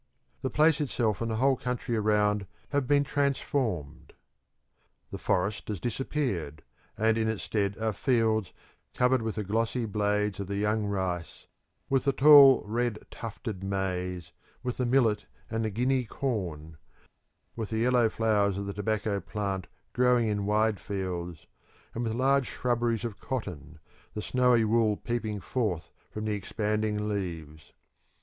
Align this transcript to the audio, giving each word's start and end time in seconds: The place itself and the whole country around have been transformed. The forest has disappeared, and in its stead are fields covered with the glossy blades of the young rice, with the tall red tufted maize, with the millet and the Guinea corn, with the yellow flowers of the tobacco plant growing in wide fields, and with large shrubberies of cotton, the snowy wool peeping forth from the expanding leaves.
The 0.41 0.49
place 0.49 0.81
itself 0.81 1.21
and 1.21 1.29
the 1.29 1.35
whole 1.35 1.55
country 1.55 1.95
around 1.95 2.47
have 2.69 2.87
been 2.87 3.03
transformed. 3.03 4.13
The 5.11 5.19
forest 5.19 5.67
has 5.67 5.79
disappeared, 5.79 6.63
and 6.97 7.19
in 7.19 7.27
its 7.27 7.43
stead 7.43 7.77
are 7.77 7.93
fields 7.93 8.51
covered 8.95 9.21
with 9.21 9.35
the 9.35 9.43
glossy 9.43 9.85
blades 9.85 10.39
of 10.39 10.47
the 10.47 10.55
young 10.55 10.87
rice, 10.87 11.45
with 11.87 12.05
the 12.05 12.13
tall 12.13 12.63
red 12.65 12.97
tufted 13.11 13.63
maize, 13.63 14.31
with 14.63 14.77
the 14.77 14.87
millet 14.87 15.27
and 15.51 15.63
the 15.63 15.69
Guinea 15.69 16.05
corn, 16.05 16.77
with 17.55 17.69
the 17.69 17.77
yellow 17.77 18.09
flowers 18.09 18.57
of 18.57 18.65
the 18.65 18.73
tobacco 18.73 19.19
plant 19.19 19.67
growing 19.93 20.27
in 20.27 20.47
wide 20.47 20.79
fields, 20.79 21.45
and 21.93 22.03
with 22.05 22.15
large 22.15 22.47
shrubberies 22.47 23.05
of 23.05 23.19
cotton, 23.19 23.77
the 24.15 24.21
snowy 24.23 24.65
wool 24.65 24.97
peeping 24.97 25.39
forth 25.39 25.91
from 26.09 26.25
the 26.25 26.33
expanding 26.33 27.07
leaves. 27.07 27.71